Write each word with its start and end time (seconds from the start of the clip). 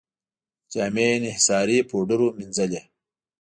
جامې 0.71 1.03
یې 1.09 1.13
انحصاري 1.17 1.77
پوډرو 1.89 2.27
مینځلې. 2.37 2.81